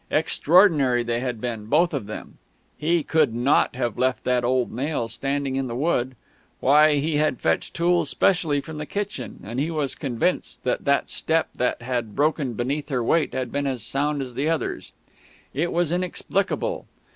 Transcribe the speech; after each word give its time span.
Extraordinary 0.09 1.03
they 1.03 1.19
had 1.19 1.39
been, 1.39 1.67
both 1.67 1.93
of 1.93 2.07
them. 2.07 2.39
He 2.75 3.03
could 3.03 3.35
not 3.35 3.75
have 3.75 3.99
left 3.99 4.23
that 4.23 4.43
old 4.43 4.71
nail 4.71 5.07
standing 5.07 5.55
in 5.57 5.67
the 5.67 5.75
wood; 5.75 6.15
why, 6.59 6.95
he 6.95 7.17
had 7.17 7.39
fetched 7.39 7.75
tools 7.75 8.09
specially 8.09 8.61
from 8.61 8.79
the 8.79 8.87
kitchen; 8.87 9.39
and 9.43 9.59
he 9.59 9.69
was 9.69 9.93
convinced 9.93 10.63
that 10.63 10.85
that 10.85 11.11
step 11.11 11.49
that 11.53 11.83
had 11.83 12.15
broken 12.15 12.53
beneath 12.53 12.89
her 12.89 13.03
weight 13.03 13.35
had 13.35 13.51
been 13.51 13.67
as 13.67 13.83
sound 13.83 14.23
as 14.23 14.33
the 14.33 14.49
others. 14.49 14.91
It 15.53 15.71
was 15.71 15.91
inexplicable. 15.91 16.87